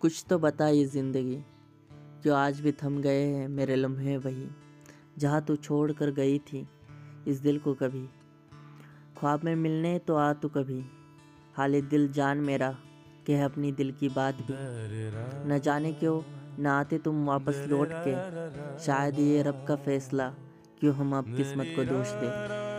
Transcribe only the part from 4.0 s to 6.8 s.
वही, जहाँ तू छोड़ कर गई थी,